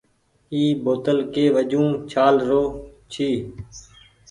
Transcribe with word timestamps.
اي 0.53 0.61
بوتل 0.83 1.17
ڪي 1.33 1.45
وجون 1.55 1.87
ڇآل 2.11 2.35
رو 2.49 2.61
ڇي۔ 3.11 3.29